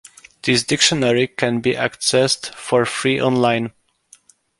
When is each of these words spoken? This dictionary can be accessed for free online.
This 0.41 0.63
dictionary 0.63 1.27
can 1.27 1.59
be 1.61 1.73
accessed 1.73 2.55
for 2.55 2.85
free 2.87 3.21
online. 3.21 3.71